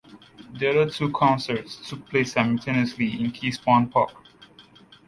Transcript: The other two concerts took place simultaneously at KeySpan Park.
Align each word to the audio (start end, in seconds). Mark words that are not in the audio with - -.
The 0.53 0.67
other 0.67 0.89
two 0.89 1.11
concerts 1.11 1.87
took 1.87 2.09
place 2.09 2.31
simultaneously 2.33 3.11
at 3.13 3.19
KeySpan 3.33 3.91
Park. 3.91 4.11